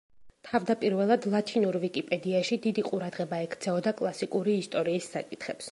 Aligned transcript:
თავდაპირველად 0.51 1.27
ლათინურ 1.33 1.77
ვიკიპედიაში 1.83 2.59
დიდი 2.67 2.87
ყურადღება 2.91 3.43
ექცეოდა 3.49 3.95
კლასიკური 4.03 4.59
ისტორიის 4.65 5.17
საკითხებს. 5.17 5.69